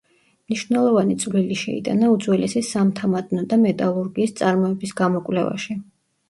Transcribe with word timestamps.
მნიშვნელოვანი 0.51 1.17
წვლილი 1.23 1.57
შეიტანა 1.63 2.09
უძველესი 2.13 2.63
სამთამადნო 2.69 3.45
და 3.53 3.61
მეტალურგიის 3.67 4.35
წარმოების 4.41 4.97
გამოკვლევაში. 5.05 5.79